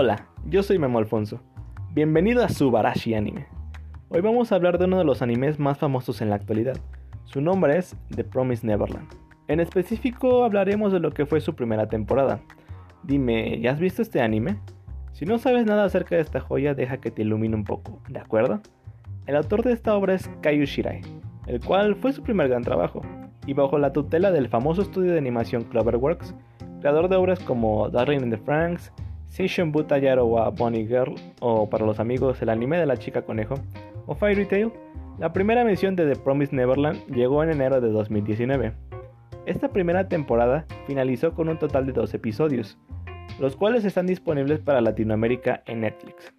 Hola, 0.00 0.28
yo 0.46 0.62
soy 0.62 0.78
Memo 0.78 1.00
Alfonso. 1.00 1.40
Bienvenido 1.92 2.44
a 2.44 2.48
Subarashi 2.48 3.14
Anime. 3.14 3.48
Hoy 4.10 4.20
vamos 4.20 4.52
a 4.52 4.54
hablar 4.54 4.78
de 4.78 4.84
uno 4.84 4.98
de 4.98 5.04
los 5.04 5.22
animes 5.22 5.58
más 5.58 5.76
famosos 5.76 6.20
en 6.20 6.30
la 6.30 6.36
actualidad. 6.36 6.76
Su 7.24 7.40
nombre 7.40 7.76
es 7.76 7.96
The 8.14 8.22
Promised 8.22 8.64
Neverland. 8.64 9.08
En 9.48 9.58
específico 9.58 10.44
hablaremos 10.44 10.92
de 10.92 11.00
lo 11.00 11.10
que 11.10 11.26
fue 11.26 11.40
su 11.40 11.56
primera 11.56 11.88
temporada. 11.88 12.38
Dime, 13.02 13.58
¿ya 13.60 13.72
has 13.72 13.80
visto 13.80 14.00
este 14.00 14.20
anime? 14.20 14.60
Si 15.14 15.24
no 15.24 15.36
sabes 15.38 15.66
nada 15.66 15.82
acerca 15.82 16.14
de 16.14 16.22
esta 16.22 16.38
joya, 16.38 16.74
deja 16.74 16.98
que 16.98 17.10
te 17.10 17.22
ilumine 17.22 17.56
un 17.56 17.64
poco, 17.64 18.00
¿de 18.08 18.20
acuerdo? 18.20 18.60
El 19.26 19.34
autor 19.34 19.64
de 19.64 19.72
esta 19.72 19.96
obra 19.96 20.14
es 20.14 20.30
Kayu 20.42 20.64
Shirai, 20.64 21.00
el 21.48 21.58
cual 21.58 21.96
fue 21.96 22.12
su 22.12 22.22
primer 22.22 22.46
gran 22.46 22.62
trabajo, 22.62 23.02
y 23.48 23.52
bajo 23.52 23.80
la 23.80 23.92
tutela 23.92 24.30
del 24.30 24.48
famoso 24.48 24.80
estudio 24.80 25.10
de 25.10 25.18
animación 25.18 25.64
Cloverworks, 25.64 26.36
creador 26.82 27.08
de 27.08 27.16
obras 27.16 27.40
como 27.40 27.90
Darling 27.90 28.20
in 28.20 28.30
the 28.30 28.38
Franks, 28.38 28.92
Seishun 29.28 29.72
Buta 29.72 29.96
wa 30.24 30.50
Bonnie 30.50 30.86
Girl, 30.86 31.14
o 31.40 31.68
para 31.68 31.86
los 31.86 32.00
amigos 32.00 32.40
el 32.42 32.48
anime 32.48 32.78
de 32.78 32.86
la 32.86 32.96
chica 32.96 33.22
conejo, 33.22 33.54
o 34.06 34.14
Fairy 34.14 34.46
Tail, 34.46 34.72
la 35.18 35.32
primera 35.32 35.64
misión 35.64 35.96
de 35.96 36.06
The 36.06 36.20
Promised 36.20 36.54
Neverland 36.54 37.04
llegó 37.06 37.42
en 37.42 37.50
enero 37.50 37.80
de 37.80 37.90
2019. 37.90 38.72
Esta 39.46 39.68
primera 39.68 40.08
temporada 40.08 40.66
finalizó 40.86 41.34
con 41.34 41.48
un 41.48 41.58
total 41.58 41.86
de 41.86 41.92
dos 41.92 42.12
episodios, 42.14 42.78
los 43.38 43.56
cuales 43.56 43.84
están 43.84 44.06
disponibles 44.06 44.60
para 44.60 44.80
Latinoamérica 44.80 45.62
en 45.66 45.80
Netflix, 45.80 46.32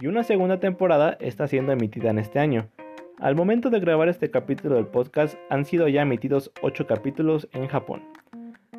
y 0.00 0.06
una 0.06 0.22
segunda 0.22 0.60
temporada 0.60 1.16
está 1.20 1.46
siendo 1.46 1.72
emitida 1.72 2.10
en 2.10 2.18
este 2.18 2.38
año. 2.38 2.68
Al 3.18 3.36
momento 3.36 3.70
de 3.70 3.80
grabar 3.80 4.08
este 4.08 4.30
capítulo 4.30 4.74
del 4.74 4.86
podcast 4.86 5.36
han 5.48 5.64
sido 5.64 5.86
ya 5.88 6.02
emitidos 6.02 6.50
8 6.62 6.86
capítulos 6.86 7.48
en 7.52 7.68
Japón. 7.68 8.02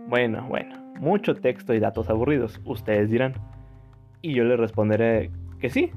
Bueno, 0.07 0.45
bueno, 0.49 0.75
mucho 0.99 1.35
texto 1.35 1.73
y 1.73 1.79
datos 1.79 2.09
aburridos, 2.09 2.59
ustedes 2.65 3.09
dirán. 3.09 3.33
Y 4.25 4.33
yo 4.33 4.45
les 4.45 4.57
responderé 4.57 5.31
que 5.59 5.69
sí, 5.69 5.91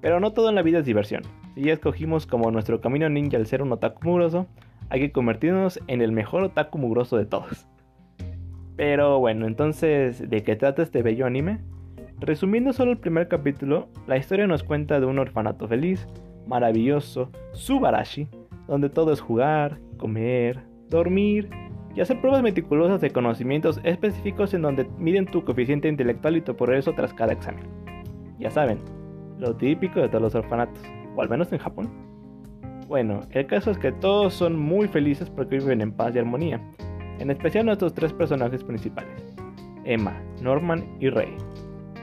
pero 0.00 0.18
no 0.18 0.32
todo 0.32 0.48
en 0.48 0.54
la 0.54 0.62
vida 0.62 0.78
es 0.78 0.86
diversión. 0.86 1.24
Si 1.54 1.60
ya 1.60 1.74
escogimos 1.74 2.26
como 2.26 2.50
nuestro 2.50 2.80
camino 2.80 3.06
ninja 3.10 3.36
el 3.36 3.46
ser 3.46 3.60
un 3.60 3.70
otaku 3.70 4.02
mugroso, 4.02 4.46
hay 4.88 5.00
que 5.00 5.12
convertirnos 5.12 5.78
en 5.86 6.00
el 6.00 6.10
mejor 6.10 6.42
otaku 6.42 6.78
mugroso 6.78 7.18
de 7.18 7.26
todos. 7.26 7.68
Pero 8.76 9.18
bueno, 9.18 9.46
entonces, 9.46 10.26
¿de 10.26 10.42
qué 10.42 10.56
trata 10.56 10.82
este 10.82 11.02
bello 11.02 11.26
anime? 11.26 11.58
Resumiendo 12.18 12.72
solo 12.72 12.92
el 12.92 12.98
primer 12.98 13.28
capítulo, 13.28 13.88
la 14.06 14.16
historia 14.16 14.46
nos 14.46 14.62
cuenta 14.62 14.98
de 14.98 15.04
un 15.04 15.18
orfanato 15.18 15.68
feliz, 15.68 16.08
maravilloso, 16.46 17.30
Subarashi, 17.52 18.26
donde 18.68 18.88
todo 18.88 19.12
es 19.12 19.20
jugar, 19.20 19.78
comer, 19.98 20.62
dormir 20.88 21.50
y 21.96 22.02
hacer 22.02 22.20
pruebas 22.20 22.42
meticulosas 22.42 23.00
de 23.00 23.10
conocimientos 23.10 23.80
específicos 23.82 24.52
en 24.52 24.62
donde 24.62 24.86
miden 24.98 25.24
tu 25.24 25.42
coeficiente 25.42 25.88
intelectual 25.88 26.36
y 26.36 26.42
tu 26.42 26.54
progreso 26.54 26.92
tras 26.92 27.14
cada 27.14 27.32
examen. 27.32 27.64
Ya 28.38 28.50
saben, 28.50 28.78
lo 29.38 29.56
típico 29.56 30.00
de 30.00 30.08
todos 30.08 30.22
los 30.22 30.34
orfanatos, 30.34 30.82
o 31.16 31.22
al 31.22 31.30
menos 31.30 31.50
en 31.52 31.58
Japón. 31.58 31.88
Bueno, 32.86 33.20
el 33.30 33.46
caso 33.46 33.70
es 33.70 33.78
que 33.78 33.92
todos 33.92 34.34
son 34.34 34.58
muy 34.58 34.88
felices 34.88 35.30
porque 35.30 35.58
viven 35.58 35.80
en 35.80 35.90
paz 35.90 36.14
y 36.14 36.18
armonía, 36.18 36.60
en 37.18 37.30
especial 37.30 37.64
nuestros 37.64 37.94
tres 37.94 38.12
personajes 38.12 38.62
principales, 38.62 39.34
Emma, 39.84 40.22
Norman 40.42 40.84
y 41.00 41.08
Rey. 41.08 41.34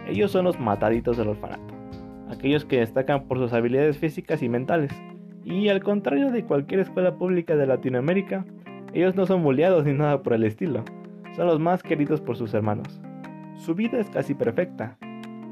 Ellos 0.08 0.32
son 0.32 0.46
los 0.46 0.60
mataditos 0.60 1.18
del 1.18 1.30
orfanato, 1.30 1.74
aquellos 2.30 2.66
que 2.66 2.80
destacan 2.80 3.28
por 3.28 3.38
sus 3.38 3.54
habilidades 3.54 4.00
físicas 4.00 4.42
y 4.42 4.50
mentales, 4.50 4.92
y 5.46 5.70
al 5.70 5.84
contrario 5.84 6.32
de 6.32 6.46
cualquier 6.46 6.80
escuela 6.80 7.16
pública 7.16 7.56
de 7.56 7.68
Latinoamérica, 7.68 8.44
ellos 8.94 9.16
no 9.16 9.26
son 9.26 9.44
bulleados 9.44 9.86
ni 9.86 9.94
nada 9.94 10.22
por 10.22 10.34
el 10.34 10.44
estilo, 10.44 10.84
son 11.36 11.48
los 11.48 11.60
más 11.60 11.82
queridos 11.82 12.22
por 12.22 12.38
sus 12.38 12.54
hermanos. 12.54 13.02
Su 13.56 13.74
vida 13.74 14.00
es 14.00 14.10
casi 14.10 14.36
perfecta, 14.36 14.98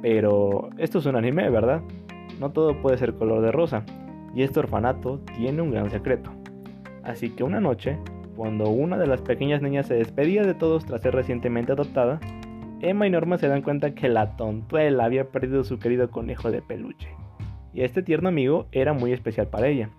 pero 0.02 0.70
esto 0.78 1.00
es 1.00 1.06
un 1.06 1.16
anime, 1.16 1.50
¿verdad? 1.50 1.82
No 2.40 2.52
todo 2.52 2.80
puede 2.82 2.98
ser 2.98 3.16
color 3.16 3.42
de 3.42 3.52
rosa, 3.52 3.84
y 4.36 4.44
este 4.44 4.60
orfanato 4.60 5.20
tiene 5.38 5.62
un 5.62 5.72
gran 5.72 5.90
secreto. 5.90 6.32
Así 7.04 7.32
que 7.32 7.44
una 7.44 7.60
noche, 7.60 7.98
cuando 8.36 8.70
una 8.70 8.98
de 8.98 9.08
las 9.08 9.22
pequeñas 9.22 9.62
niñas 9.62 9.88
se 9.88 9.96
despedía 9.96 10.44
de 10.44 10.54
todos 10.54 10.86
tras 10.86 11.02
ser 11.02 11.16
recientemente 11.16 11.72
adoptada, 11.72 12.20
Emma 12.80 13.08
y 13.08 13.10
Norma 13.10 13.38
se 13.38 13.48
dan 13.48 13.62
cuenta 13.62 13.94
que 13.94 14.10
la 14.10 14.36
tontuela 14.38 15.06
había 15.06 15.30
perdido 15.30 15.64
su 15.64 15.80
querido 15.80 16.10
conejo 16.10 16.52
de 16.52 16.62
peluche, 16.62 17.10
y 17.74 17.82
este 17.82 18.04
tierno 18.04 18.30
amigo 18.30 18.68
era 18.72 18.94
muy 18.94 19.14
especial 19.14 19.48
para 19.48 19.68
ella. 19.68 19.90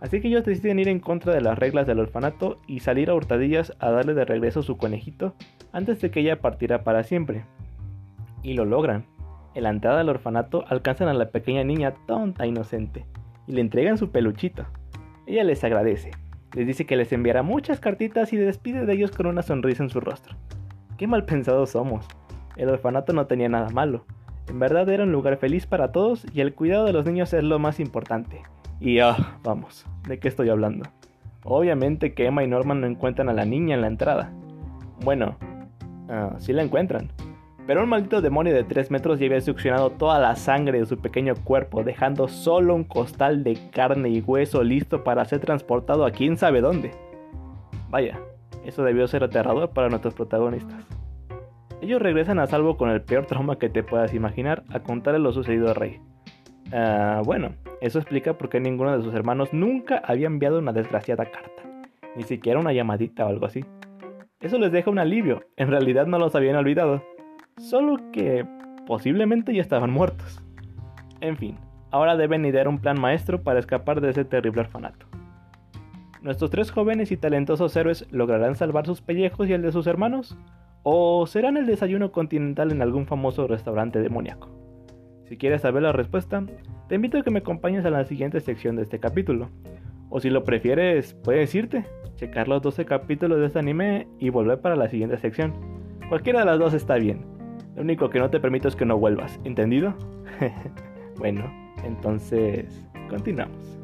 Así 0.00 0.20
que 0.20 0.28
ellos 0.28 0.44
deciden 0.44 0.78
ir 0.78 0.88
en 0.88 1.00
contra 1.00 1.32
de 1.32 1.40
las 1.40 1.58
reglas 1.58 1.86
del 1.86 1.98
orfanato 1.98 2.60
y 2.66 2.80
salir 2.80 3.10
a 3.10 3.14
hurtadillas 3.14 3.72
a 3.80 3.90
darle 3.90 4.14
de 4.14 4.24
regreso 4.24 4.62
su 4.62 4.76
conejito 4.76 5.34
antes 5.72 6.00
de 6.00 6.10
que 6.10 6.20
ella 6.20 6.40
partiera 6.40 6.84
para 6.84 7.02
siempre. 7.02 7.44
Y 8.42 8.54
lo 8.54 8.64
logran. 8.64 9.04
En 9.54 9.64
la 9.64 9.70
entrada 9.70 9.98
del 9.98 10.08
orfanato 10.08 10.64
alcanzan 10.68 11.08
a 11.08 11.14
la 11.14 11.30
pequeña 11.30 11.64
niña 11.64 11.94
tonta 12.06 12.44
e 12.44 12.48
inocente 12.48 13.06
y 13.46 13.52
le 13.52 13.60
entregan 13.60 13.98
su 13.98 14.10
peluchito. 14.10 14.66
Ella 15.26 15.42
les 15.42 15.64
agradece, 15.64 16.12
les 16.54 16.66
dice 16.66 16.86
que 16.86 16.96
les 16.96 17.12
enviará 17.12 17.42
muchas 17.42 17.80
cartitas 17.80 18.32
y 18.32 18.36
despide 18.36 18.86
de 18.86 18.92
ellos 18.92 19.10
con 19.10 19.26
una 19.26 19.42
sonrisa 19.42 19.82
en 19.82 19.90
su 19.90 20.00
rostro. 20.00 20.36
Qué 20.96 21.06
mal 21.06 21.24
pensados 21.24 21.70
somos. 21.70 22.06
El 22.56 22.68
orfanato 22.68 23.12
no 23.12 23.26
tenía 23.26 23.48
nada 23.48 23.70
malo. 23.70 24.04
En 24.48 24.58
verdad 24.58 24.88
era 24.88 25.04
un 25.04 25.12
lugar 25.12 25.36
feliz 25.38 25.66
para 25.66 25.92
todos 25.92 26.24
y 26.32 26.40
el 26.40 26.54
cuidado 26.54 26.86
de 26.86 26.92
los 26.92 27.04
niños 27.04 27.32
es 27.32 27.42
lo 27.42 27.58
más 27.58 27.80
importante. 27.80 28.42
Y 28.80 29.00
ah, 29.00 29.38
vamos, 29.42 29.86
¿de 30.06 30.18
qué 30.18 30.28
estoy 30.28 30.48
hablando? 30.50 30.88
Obviamente 31.44 32.14
que 32.14 32.26
Emma 32.26 32.44
y 32.44 32.46
Norman 32.46 32.80
no 32.80 32.86
encuentran 32.86 33.28
a 33.28 33.32
la 33.32 33.44
niña 33.44 33.74
en 33.74 33.80
la 33.80 33.86
entrada. 33.88 34.32
Bueno, 35.02 35.36
uh, 36.08 36.38
sí 36.38 36.52
la 36.52 36.62
encuentran. 36.62 37.08
Pero 37.66 37.82
un 37.82 37.88
maldito 37.88 38.22
demonio 38.22 38.54
de 38.54 38.64
3 38.64 38.90
metros 38.90 39.18
ya 39.18 39.26
había 39.26 39.40
succionado 39.40 39.90
toda 39.90 40.18
la 40.18 40.36
sangre 40.36 40.78
de 40.78 40.86
su 40.86 40.96
pequeño 40.98 41.34
cuerpo, 41.44 41.84
dejando 41.84 42.28
solo 42.28 42.74
un 42.74 42.84
costal 42.84 43.44
de 43.44 43.58
carne 43.72 44.08
y 44.08 44.20
hueso 44.20 44.62
listo 44.62 45.04
para 45.04 45.24
ser 45.24 45.40
transportado 45.40 46.06
a 46.06 46.10
quién 46.10 46.38
sabe 46.38 46.60
dónde. 46.60 46.92
Vaya, 47.90 48.18
eso 48.64 48.84
debió 48.84 49.06
ser 49.06 49.24
aterrador 49.24 49.70
para 49.70 49.88
nuestros 49.88 50.14
protagonistas. 50.14 50.86
Ellos 51.82 52.00
regresan 52.00 52.38
a 52.38 52.46
salvo 52.46 52.76
con 52.76 52.90
el 52.90 53.02
peor 53.02 53.26
trauma 53.26 53.58
que 53.58 53.68
te 53.68 53.82
puedas 53.82 54.14
imaginar 54.14 54.64
a 54.70 54.80
contarle 54.80 55.20
lo 55.20 55.32
sucedido 55.32 55.70
a 55.70 55.74
Rey. 55.74 56.00
Ah, 56.72 57.20
bueno, 57.24 57.50
eso 57.80 57.98
explica 57.98 58.36
por 58.36 58.48
qué 58.48 58.60
ninguno 58.60 58.96
de 58.96 59.04
sus 59.04 59.14
hermanos 59.14 59.52
nunca 59.52 60.02
había 60.04 60.26
enviado 60.26 60.58
una 60.58 60.72
desgraciada 60.72 61.26
carta, 61.26 61.62
ni 62.16 62.24
siquiera 62.24 62.58
una 62.58 62.72
llamadita 62.72 63.24
o 63.24 63.28
algo 63.28 63.46
así. 63.46 63.64
Eso 64.40 64.58
les 64.58 64.72
deja 64.72 64.90
un 64.90 64.98
alivio, 64.98 65.44
en 65.56 65.68
realidad 65.68 66.06
no 66.06 66.18
los 66.18 66.34
habían 66.34 66.56
olvidado, 66.56 67.02
solo 67.56 67.96
que 68.12 68.46
posiblemente 68.86 69.54
ya 69.54 69.60
estaban 69.60 69.90
muertos. 69.90 70.42
En 71.20 71.36
fin, 71.36 71.56
ahora 71.90 72.16
deben 72.16 72.44
idear 72.44 72.68
un 72.68 72.78
plan 72.78 73.00
maestro 73.00 73.42
para 73.42 73.60
escapar 73.60 74.00
de 74.00 74.10
ese 74.10 74.24
terrible 74.24 74.62
orfanato. 74.62 75.06
¿Nuestros 76.20 76.50
tres 76.50 76.72
jóvenes 76.72 77.12
y 77.12 77.16
talentosos 77.16 77.76
héroes 77.76 78.06
lograrán 78.10 78.56
salvar 78.56 78.86
sus 78.86 79.00
pellejos 79.00 79.48
y 79.48 79.52
el 79.52 79.62
de 79.62 79.70
sus 79.70 79.86
hermanos? 79.86 80.36
¿O 80.82 81.26
serán 81.26 81.56
el 81.56 81.66
desayuno 81.66 82.10
continental 82.10 82.72
en 82.72 82.82
algún 82.82 83.06
famoso 83.06 83.46
restaurante 83.46 84.00
demoníaco? 84.00 84.57
Si 85.28 85.36
quieres 85.36 85.60
saber 85.62 85.82
la 85.82 85.92
respuesta, 85.92 86.42
te 86.88 86.94
invito 86.94 87.18
a 87.18 87.22
que 87.22 87.30
me 87.30 87.40
acompañes 87.40 87.84
a 87.84 87.90
la 87.90 88.04
siguiente 88.04 88.40
sección 88.40 88.76
de 88.76 88.82
este 88.82 88.98
capítulo. 88.98 89.50
O 90.08 90.20
si 90.20 90.30
lo 90.30 90.42
prefieres, 90.42 91.12
puedes 91.22 91.54
irte, 91.54 91.84
checar 92.16 92.48
los 92.48 92.62
12 92.62 92.86
capítulos 92.86 93.38
de 93.38 93.46
este 93.46 93.58
anime 93.58 94.08
y 94.18 94.30
volver 94.30 94.60
para 94.60 94.74
la 94.74 94.88
siguiente 94.88 95.18
sección. 95.18 95.52
Cualquiera 96.08 96.40
de 96.40 96.46
las 96.46 96.58
dos 96.58 96.72
está 96.72 96.96
bien. 96.96 97.26
Lo 97.76 97.82
único 97.82 98.08
que 98.08 98.18
no 98.18 98.30
te 98.30 98.40
permito 98.40 98.68
es 98.68 98.76
que 98.76 98.86
no 98.86 98.96
vuelvas, 98.96 99.38
¿entendido? 99.44 99.94
bueno, 101.18 101.44
entonces, 101.84 102.86
continuamos. 103.10 103.77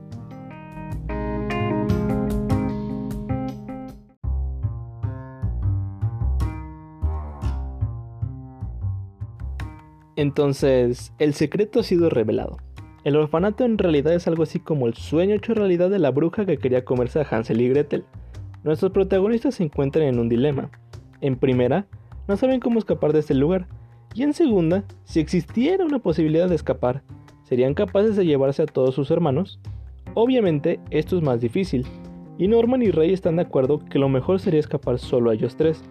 Entonces, 10.16 11.12
el 11.19 11.34
secreto 11.34 11.81
ha 11.81 11.82
sido 11.82 12.08
revelado. 12.08 12.58
El 13.05 13.16
orfanato 13.16 13.64
en 13.64 13.76
realidad 13.76 14.14
es 14.14 14.26
algo 14.26 14.44
así 14.44 14.61
como 14.61 14.87
el 14.87 14.94
sueño 14.94 15.34
hecho 15.34 15.55
realidad 15.55 15.90
de 15.90 15.99
la 15.99 16.11
bruja 16.11 16.46
que 16.46 16.56
quería 16.56 16.84
comerse 16.84 17.20
a 17.20 17.26
Hansel 17.28 17.61
y 17.61 17.69
Gretel. 17.69 18.05
Nuestros 18.62 18.93
protagonistas 18.93 19.56
se 19.56 19.64
encuentran 19.64 20.06
en 20.06 20.19
un 20.19 20.28
dilema. 20.28 20.70
En 21.20 21.37
primera, 21.37 21.87
no 22.28 22.37
saben 22.37 22.61
cómo 22.61 22.78
escapar 22.78 23.12
de 23.12 23.19
este 23.19 23.34
lugar. 23.34 23.69
Y 24.14 24.22
en 24.22 24.32
segunda, 24.32 24.84
si 25.05 25.20
existiera 25.20 25.84
una 25.84 25.99
posibilidad 25.99 26.49
de 26.49 26.55
escapar, 26.55 27.02
¿serían 27.43 27.75
capaces 27.75 28.17
de 28.17 28.25
llevarse 28.25 28.62
a 28.62 28.67
todos 28.67 28.94
sus 28.94 29.10
hermanos? 29.10 29.60
Obviamente, 30.14 30.81
esto 30.90 31.17
es 31.19 31.22
más 31.22 31.40
difícil. 31.40 31.84
Y 32.38 32.49
Norman 32.49 32.82
y 32.82 32.90
Rey 32.90 33.12
están 33.12 33.37
de 33.37 33.43
acuerdo 33.43 33.84
que 33.84 33.99
lo 33.99 34.08
mejor 34.08 34.40
sería 34.40 34.60
escapar 34.60 34.99
solo 34.99 35.31
a 35.31 35.34
ellos 35.34 35.56
tres. 35.56 35.82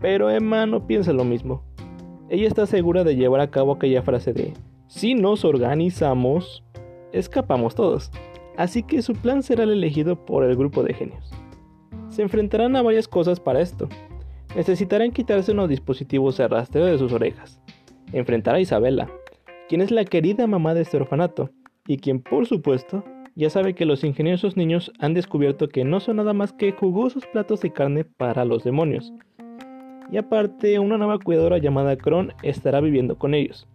Pero 0.00 0.30
Emma 0.30 0.66
no 0.66 0.86
piensa 0.86 1.12
lo 1.12 1.24
mismo. 1.24 1.64
Ella 2.32 2.48
está 2.48 2.64
segura 2.64 3.04
de 3.04 3.14
llevar 3.14 3.42
a 3.42 3.50
cabo 3.50 3.72
aquella 3.72 4.00
frase 4.00 4.32
de, 4.32 4.54
si 4.86 5.12
nos 5.12 5.44
organizamos, 5.44 6.64
escapamos 7.12 7.74
todos. 7.74 8.10
Así 8.56 8.82
que 8.82 9.02
su 9.02 9.12
plan 9.12 9.42
será 9.42 9.64
el 9.64 9.70
elegido 9.72 10.16
por 10.16 10.42
el 10.42 10.56
grupo 10.56 10.82
de 10.82 10.94
genios. 10.94 11.30
Se 12.08 12.22
enfrentarán 12.22 12.74
a 12.74 12.80
varias 12.80 13.06
cosas 13.06 13.38
para 13.38 13.60
esto. 13.60 13.86
Necesitarán 14.56 15.10
quitarse 15.10 15.52
unos 15.52 15.68
dispositivos 15.68 16.38
de 16.38 16.48
rastreo 16.48 16.86
de 16.86 16.96
sus 16.96 17.12
orejas, 17.12 17.60
enfrentar 18.14 18.54
a 18.54 18.60
Isabela, 18.60 19.10
quien 19.68 19.82
es 19.82 19.90
la 19.90 20.06
querida 20.06 20.46
mamá 20.46 20.72
de 20.72 20.80
este 20.80 20.96
orfanato, 20.96 21.50
y 21.86 21.98
quien 21.98 22.22
por 22.22 22.46
supuesto 22.46 23.04
ya 23.34 23.50
sabe 23.50 23.74
que 23.74 23.84
los 23.84 24.04
ingeniosos 24.04 24.56
niños 24.56 24.90
han 25.00 25.12
descubierto 25.12 25.68
que 25.68 25.84
no 25.84 26.00
son 26.00 26.16
nada 26.16 26.32
más 26.32 26.54
que 26.54 26.72
jugosos 26.72 27.26
platos 27.26 27.60
de 27.60 27.74
carne 27.74 28.04
para 28.04 28.46
los 28.46 28.64
demonios. 28.64 29.12
Y 30.10 30.16
aparte, 30.16 30.78
una 30.78 30.98
nueva 30.98 31.18
cuidadora 31.18 31.58
llamada 31.58 31.96
Kron 31.96 32.32
estará 32.42 32.80
viviendo 32.80 33.16
con 33.16 33.34
ellos. 33.34 33.66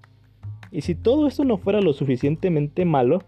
Y 0.72 0.82
si 0.82 0.96
todo 0.96 1.28
esto 1.28 1.44
no 1.44 1.58
fuera 1.58 1.82
lo 1.82 1.94
suficientemente 1.94 2.86
malo, 2.86 3.24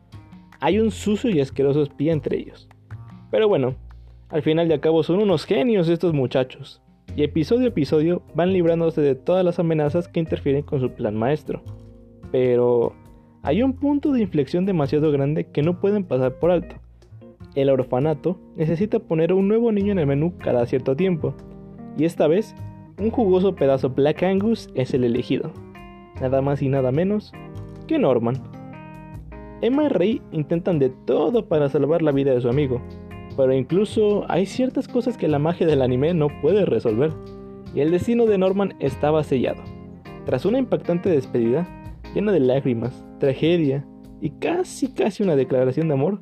hay 0.59 0.79
un 0.79 0.91
sucio 0.91 1.29
y 1.29 1.39
asqueroso 1.39 1.81
espía 1.81 2.13
entre 2.13 2.37
ellos. 2.37 2.67
Pero 3.31 3.47
bueno, 3.47 3.75
al 4.29 4.41
final 4.41 4.67
de 4.67 4.79
cabo 4.79 5.03
son 5.03 5.19
unos 5.19 5.45
genios 5.45 5.87
estos 5.87 6.13
muchachos, 6.13 6.81
y 7.15 7.23
episodio 7.23 7.65
a 7.65 7.69
episodio 7.69 8.21
van 8.35 8.53
librándose 8.53 9.01
de 9.01 9.15
todas 9.15 9.43
las 9.43 9.57
amenazas 9.59 10.07
que 10.07 10.19
interfieren 10.19 10.63
con 10.63 10.79
su 10.79 10.91
plan 10.91 11.15
maestro. 11.15 11.63
Pero 12.31 12.93
hay 13.41 13.63
un 13.63 13.73
punto 13.73 14.11
de 14.11 14.21
inflexión 14.21 14.65
demasiado 14.65 15.11
grande 15.11 15.45
que 15.45 15.63
no 15.63 15.79
pueden 15.79 16.03
pasar 16.03 16.37
por 16.39 16.51
alto. 16.51 16.75
El 17.55 17.69
orfanato 17.69 18.37
necesita 18.55 18.99
poner 18.99 19.33
un 19.33 19.47
nuevo 19.47 19.71
niño 19.71 19.93
en 19.93 19.99
el 19.99 20.07
menú 20.07 20.37
cada 20.37 20.65
cierto 20.65 20.95
tiempo, 20.95 21.33
y 21.97 22.05
esta 22.05 22.27
vez, 22.27 22.53
un 22.99 23.11
jugoso 23.11 23.55
pedazo 23.55 23.89
Black 23.89 24.23
Angus 24.23 24.69
es 24.75 24.93
el 24.93 25.03
elegido. 25.03 25.51
Nada 26.21 26.41
más 26.41 26.61
y 26.61 26.67
nada 26.67 26.91
menos 26.91 27.31
que 27.87 27.97
Norman. 27.97 28.35
Emma 29.61 29.85
y 29.85 29.87
Rey 29.87 30.21
intentan 30.31 30.79
de 30.79 30.89
todo 30.89 31.47
para 31.47 31.69
salvar 31.69 32.01
la 32.01 32.11
vida 32.11 32.33
de 32.33 32.41
su 32.41 32.49
amigo, 32.49 32.81
pero 33.37 33.53
incluso 33.53 34.25
hay 34.29 34.45
ciertas 34.45 34.87
cosas 34.87 35.17
que 35.17 35.27
la 35.27 35.39
magia 35.39 35.65
del 35.65 35.81
anime 35.81 36.13
no 36.13 36.27
puede 36.41 36.65
resolver, 36.65 37.11
y 37.73 37.81
el 37.81 37.91
destino 37.91 38.25
de 38.25 38.37
Norman 38.37 38.75
estaba 38.79 39.23
sellado. 39.23 39.61
Tras 40.25 40.45
una 40.45 40.59
impactante 40.59 41.09
despedida, 41.09 41.67
llena 42.13 42.31
de 42.31 42.39
lágrimas, 42.39 43.03
tragedia 43.19 43.85
y 44.21 44.31
casi 44.31 44.93
casi 44.93 45.23
una 45.23 45.35
declaración 45.35 45.87
de 45.87 45.93
amor, 45.93 46.21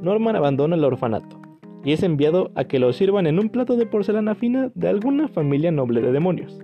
Norman 0.00 0.36
abandona 0.36 0.76
el 0.76 0.84
orfanato 0.84 1.41
y 1.84 1.92
es 1.92 2.02
enviado 2.02 2.52
a 2.54 2.64
que 2.64 2.78
lo 2.78 2.92
sirvan 2.92 3.26
en 3.26 3.38
un 3.38 3.48
plato 3.48 3.76
de 3.76 3.86
porcelana 3.86 4.34
fina 4.34 4.70
de 4.74 4.88
alguna 4.88 5.28
familia 5.28 5.72
noble 5.72 6.00
de 6.00 6.12
demonios. 6.12 6.60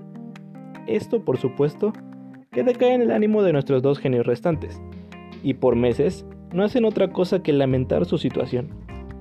Esto, 0.87 1.25
por 1.25 1.38
supuesto, 1.38 1.93
que 2.53 2.62
decae 2.62 2.94
en 2.94 3.03
el 3.03 3.11
ánimo 3.11 3.43
de 3.43 3.53
nuestros 3.53 3.82
dos 3.82 3.99
genios 3.99 4.26
restantes, 4.26 4.81
y 5.43 5.55
por 5.55 5.76
meses 5.76 6.26
no 6.53 6.65
hacen 6.65 6.85
otra 6.85 7.09
cosa 7.12 7.43
que 7.43 7.53
lamentar 7.53 8.05
su 8.05 8.19
situación. 8.19 8.70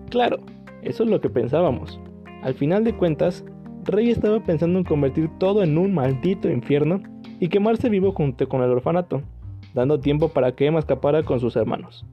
Claro, 0.09 0.39
eso 0.81 1.03
es 1.03 1.09
lo 1.09 1.19
que 1.19 1.29
pensábamos. 1.29 1.99
Al 2.41 2.53
final 2.53 2.83
de 2.83 2.95
cuentas, 2.95 3.43
Rey 3.83 4.09
estaba 4.09 4.39
pensando 4.41 4.79
en 4.79 4.85
convertir 4.85 5.29
todo 5.39 5.63
en 5.63 5.77
un 5.77 5.93
maldito 5.93 6.49
infierno 6.49 7.01
y 7.39 7.49
quemarse 7.49 7.89
vivo 7.89 8.11
junto 8.11 8.47
con 8.47 8.61
el 8.61 8.69
orfanato, 8.69 9.21
dando 9.73 9.99
tiempo 9.99 10.29
para 10.29 10.53
que 10.53 10.67
Emma 10.67 10.79
escapara 10.79 11.23
con 11.23 11.39
sus 11.39 11.55
hermanos. 11.55 12.05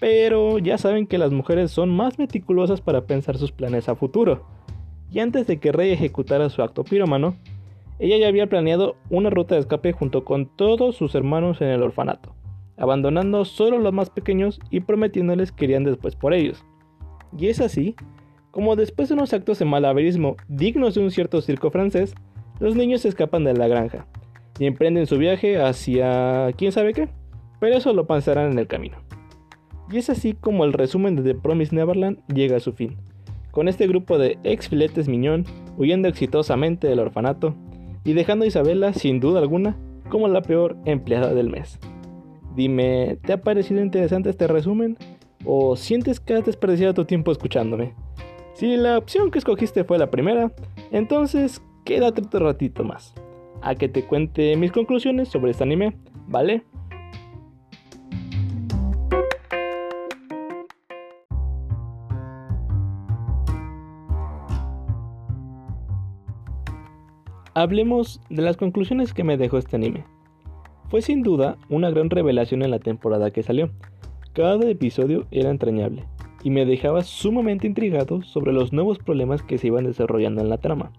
Pero 0.00 0.58
ya 0.58 0.78
saben 0.78 1.06
que 1.06 1.18
las 1.18 1.32
mujeres 1.32 1.70
son 1.70 1.90
más 1.90 2.18
meticulosas 2.18 2.80
para 2.80 3.06
pensar 3.06 3.36
sus 3.36 3.52
planes 3.52 3.88
a 3.88 3.96
futuro, 3.96 4.46
y 5.10 5.20
antes 5.20 5.46
de 5.46 5.58
que 5.58 5.72
Rey 5.72 5.90
ejecutara 5.90 6.50
su 6.50 6.62
acto 6.62 6.84
pirómano, 6.84 7.36
ella 7.98 8.16
ya 8.18 8.28
había 8.28 8.48
planeado 8.48 8.96
una 9.10 9.30
ruta 9.30 9.54
de 9.54 9.62
escape 9.62 9.92
junto 9.92 10.24
con 10.24 10.46
todos 10.46 10.96
sus 10.96 11.14
hermanos 11.14 11.60
en 11.60 11.68
el 11.68 11.82
orfanato, 11.82 12.34
abandonando 12.76 13.44
solo 13.44 13.78
los 13.78 13.92
más 13.92 14.10
pequeños 14.10 14.60
y 14.70 14.80
prometiéndoles 14.80 15.50
que 15.50 15.64
irían 15.64 15.84
después 15.84 16.14
por 16.14 16.32
ellos. 16.32 16.64
Y 17.36 17.48
es 17.48 17.60
así, 17.60 17.96
como 18.52 18.76
después 18.76 19.08
de 19.08 19.14
unos 19.14 19.32
actos 19.32 19.58
de 19.58 19.64
malabarismo 19.64 20.36
dignos 20.48 20.94
de 20.94 21.00
un 21.00 21.10
cierto 21.10 21.40
circo 21.40 21.70
francés, 21.70 22.14
los 22.60 22.76
niños 22.76 23.04
escapan 23.04 23.44
de 23.44 23.54
la 23.54 23.66
granja, 23.66 24.06
y 24.58 24.66
emprenden 24.66 25.06
su 25.06 25.18
viaje 25.18 25.60
hacia 25.60 26.52
quién 26.56 26.72
sabe 26.72 26.92
qué, 26.92 27.08
pero 27.60 27.76
eso 27.76 27.92
lo 27.92 28.06
pasarán 28.06 28.52
en 28.52 28.58
el 28.58 28.66
camino. 28.66 29.07
Y 29.90 29.98
es 29.98 30.10
así 30.10 30.34
como 30.34 30.64
el 30.64 30.72
resumen 30.72 31.16
de 31.16 31.22
The 31.22 31.34
Promise 31.34 31.74
Neverland 31.74 32.18
llega 32.26 32.56
a 32.56 32.60
su 32.60 32.72
fin, 32.72 32.96
con 33.50 33.68
este 33.68 33.86
grupo 33.86 34.18
de 34.18 34.38
ex 34.44 34.68
filetes 34.68 35.08
miñón 35.08 35.44
huyendo 35.76 36.08
exitosamente 36.08 36.88
del 36.88 36.98
orfanato 36.98 37.54
y 38.04 38.12
dejando 38.12 38.44
a 38.44 38.48
Isabela 38.48 38.92
sin 38.92 39.20
duda 39.20 39.40
alguna 39.40 39.76
como 40.10 40.28
la 40.28 40.42
peor 40.42 40.76
empleada 40.84 41.34
del 41.34 41.48
mes. 41.48 41.78
Dime, 42.54 43.18
¿te 43.24 43.32
ha 43.32 43.40
parecido 43.40 43.80
interesante 43.80 44.30
este 44.30 44.46
resumen? 44.46 44.96
¿O 45.44 45.76
sientes 45.76 46.18
que 46.20 46.34
has 46.34 46.44
desperdiciado 46.44 46.94
tu 46.94 47.04
tiempo 47.04 47.30
escuchándome? 47.30 47.94
Si 48.54 48.76
la 48.76 48.98
opción 48.98 49.30
que 49.30 49.38
escogiste 49.38 49.84
fue 49.84 49.98
la 49.98 50.10
primera, 50.10 50.52
entonces 50.90 51.62
quédate 51.84 52.22
otro 52.22 52.46
ratito 52.46 52.82
más 52.84 53.14
a 53.62 53.74
que 53.74 53.88
te 53.88 54.04
cuente 54.04 54.56
mis 54.56 54.72
conclusiones 54.72 55.28
sobre 55.28 55.52
este 55.52 55.64
anime, 55.64 55.96
¿vale? 56.26 56.64
Hablemos 67.58 68.20
de 68.30 68.40
las 68.42 68.56
conclusiones 68.56 69.12
que 69.12 69.24
me 69.24 69.36
dejó 69.36 69.58
este 69.58 69.74
anime. 69.74 70.04
Fue 70.90 71.02
sin 71.02 71.24
duda 71.24 71.58
una 71.68 71.90
gran 71.90 72.08
revelación 72.08 72.62
en 72.62 72.70
la 72.70 72.78
temporada 72.78 73.32
que 73.32 73.42
salió. 73.42 73.72
Cada 74.32 74.70
episodio 74.70 75.26
era 75.32 75.50
entrañable 75.50 76.04
y 76.44 76.50
me 76.50 76.64
dejaba 76.64 77.02
sumamente 77.02 77.66
intrigado 77.66 78.22
sobre 78.22 78.52
los 78.52 78.72
nuevos 78.72 79.00
problemas 79.00 79.42
que 79.42 79.58
se 79.58 79.66
iban 79.66 79.86
desarrollando 79.86 80.40
en 80.40 80.50
la 80.50 80.58
trama. 80.58 80.92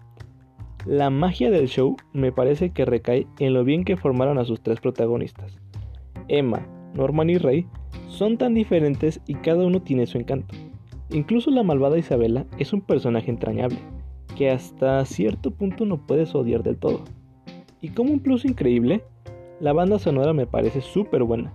La 0.84 1.08
magia 1.08 1.50
del 1.50 1.66
show 1.66 1.96
me 2.12 2.30
parece 2.30 2.74
que 2.74 2.84
recae 2.84 3.26
en 3.38 3.54
lo 3.54 3.64
bien 3.64 3.82
que 3.82 3.96
formaron 3.96 4.36
a 4.36 4.44
sus 4.44 4.60
tres 4.60 4.80
protagonistas. 4.80 5.58
Emma, 6.28 6.66
Norman 6.92 7.30
y 7.30 7.38
Rey 7.38 7.66
son 8.08 8.36
tan 8.36 8.52
diferentes 8.52 9.22
y 9.26 9.32
cada 9.36 9.64
uno 9.64 9.80
tiene 9.80 10.04
su 10.04 10.18
encanto. 10.18 10.54
Incluso 11.08 11.50
la 11.50 11.62
malvada 11.62 11.96
Isabela 11.96 12.44
es 12.58 12.74
un 12.74 12.82
personaje 12.82 13.30
entrañable, 13.30 13.78
que 14.40 14.48
hasta 14.48 15.04
cierto 15.04 15.50
punto 15.50 15.84
no 15.84 15.98
puedes 15.98 16.34
odiar 16.34 16.62
del 16.62 16.78
todo. 16.78 17.04
Y 17.82 17.90
como 17.90 18.10
un 18.10 18.20
plus 18.20 18.46
increíble, 18.46 19.04
la 19.60 19.74
banda 19.74 19.98
sonora 19.98 20.32
me 20.32 20.46
parece 20.46 20.80
súper 20.80 21.24
buena. 21.24 21.52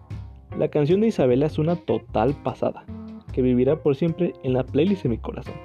La 0.55 0.67
canción 0.67 1.01
de 1.01 1.07
Isabela 1.07 1.47
es 1.47 1.57
una 1.57 1.77
total 1.77 2.35
pasada, 2.43 2.85
que 3.33 3.41
vivirá 3.41 3.81
por 3.81 3.95
siempre 3.95 4.33
en 4.43 4.53
la 4.53 4.63
playlist 4.63 5.01
de 5.01 5.09
mi 5.09 5.17
corazón. 5.17 5.55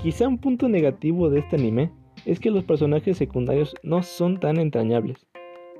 Quizá 0.00 0.28
un 0.28 0.38
punto 0.38 0.68
negativo 0.68 1.28
de 1.28 1.40
este 1.40 1.56
anime 1.56 1.90
es 2.24 2.38
que 2.38 2.52
los 2.52 2.62
personajes 2.62 3.16
secundarios 3.16 3.74
no 3.82 4.04
son 4.04 4.38
tan 4.38 4.60
entrañables, 4.60 5.26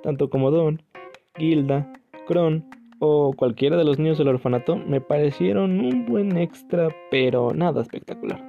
tanto 0.02 0.28
como 0.28 0.50
Don, 0.50 0.82
Gilda, 1.36 1.92
Kron 2.26 2.64
o 2.98 3.32
cualquiera 3.32 3.76
de 3.76 3.84
los 3.84 4.00
niños 4.00 4.18
del 4.18 4.26
orfanato 4.26 4.74
me 4.74 5.00
parecieron 5.00 5.78
un 5.78 6.04
buen 6.04 6.36
extra, 6.36 6.88
pero 7.12 7.52
nada 7.54 7.80
espectacular. 7.80 8.44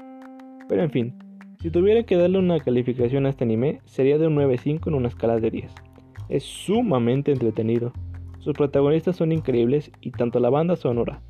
Pero 0.68 0.82
en 0.82 0.90
fin, 0.90 1.29
si 1.62 1.72
tuviera 1.72 2.04
que 2.04 2.16
darle 2.16 2.40
una 2.40 2.60
calificación 2.60 3.26
a 3.26 3.30
este 3.30 3.44
anime, 3.44 3.82
sería 3.86 4.18
de 4.18 4.28
un 4.28 4.36
9.5 4.36 4.88
en 4.88 4.94
una 4.94 5.10
escala 5.10 5.40
de 5.40 5.52
10. 5.52 5.74
Es 6.30 6.44
sumamente 6.44 7.32
entretenido, 7.32 7.92
sus 8.40 8.54
protagonistas 8.54 9.18
son 9.18 9.32
increíbles 9.32 9.92
y 10.00 10.12
tanto 10.12 10.40
la 10.40 10.50
banda 10.50 10.76
sonora 10.76 11.22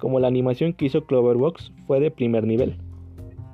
como 0.00 0.20
la 0.20 0.28
animación 0.28 0.72
que 0.72 0.86
hizo 0.86 1.06
Cloverbox 1.06 1.72
fue 1.86 2.00
de 2.00 2.10
primer 2.10 2.46
nivel. 2.46 2.76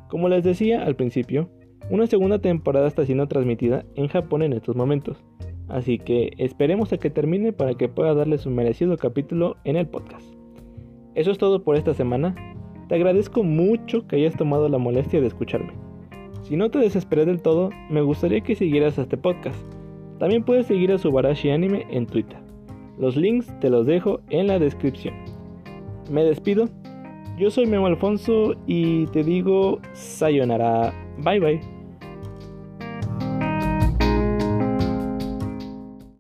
Como 0.09 0.29
les 0.29 0.43
decía 0.43 0.85
al 0.85 0.97
principio, 0.97 1.49
una 1.91 2.07
segunda 2.07 2.41
temporada 2.41 2.89
está 2.89 3.05
siendo 3.05 3.29
transmitida 3.29 3.85
en 3.95 4.09
Japón 4.09 4.43
en 4.43 4.53
estos 4.53 4.75
momentos, 4.75 5.23
así 5.69 5.99
que 5.99 6.33
esperemos 6.39 6.93
a 6.93 6.99
que 6.99 7.11
termine 7.11 7.53
para 7.53 7.75
que 7.75 7.89
pueda 7.89 8.15
darles 8.15 8.47
un 8.47 8.55
merecido 8.55 8.97
capítulo 8.97 9.57
en 9.65 9.77
el 9.77 9.87
podcast. 9.87 10.27
Eso 11.15 11.31
es 11.31 11.39
todo 11.39 11.63
por 11.63 11.77
esta 11.77 11.95
semana. 11.95 12.35
Te 12.89 12.95
agradezco 12.95 13.43
mucho 13.43 14.07
que 14.07 14.17
hayas 14.17 14.37
tomado 14.37 14.69
la 14.69 14.79
molestia 14.79 15.21
de 15.21 15.27
escucharme. 15.27 15.82
Si 16.43 16.57
no 16.57 16.71
te 16.71 16.79
desesperé 16.79 17.25
del 17.25 17.41
todo, 17.41 17.71
me 17.89 18.03
gustaría 18.03 18.41
que 18.41 18.55
siguieras 18.55 18.99
a 18.99 19.03
este 19.03 19.17
podcast. 19.17 19.57
También 20.19 20.45
puedes 20.45 20.67
seguir 20.67 20.93
a 20.93 20.99
Subarashi 20.99 21.51
Anime 21.51 21.87
en 21.91 22.07
Twitter. 22.07 22.39
Los 22.99 23.17
links 23.17 23.49
te 23.61 23.71
los 23.71 23.87
dejo 23.87 24.21
en 24.31 24.47
la 24.49 24.59
descripción. 24.59 25.15
Me 26.11 26.25
despido. 26.25 26.69
Yo 27.39 27.51
soy 27.51 27.67
Memo 27.67 27.87
Alfonso 27.87 28.55
y 28.67 29.07
te 29.09 29.25
digo 29.25 29.81
sayonara. 29.95 30.93
Bye 31.19 31.41
bye. 31.41 31.72